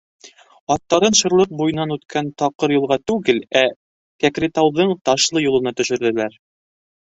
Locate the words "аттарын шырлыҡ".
0.75-1.51